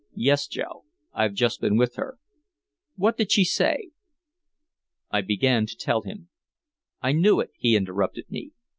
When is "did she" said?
3.17-3.43